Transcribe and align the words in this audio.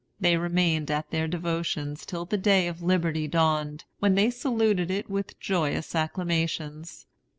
They 0.19 0.35
remained 0.35 0.89
at 0.89 1.11
their 1.11 1.27
devotions 1.27 2.07
till 2.07 2.25
the 2.25 2.35
day 2.35 2.67
of 2.67 2.81
liberty 2.81 3.27
dawned, 3.27 3.83
when 3.99 4.15
they 4.15 4.31
saluted 4.31 4.89
it 4.89 5.11
with 5.11 5.39
joyous 5.39 5.93
acclamations. 5.93 7.05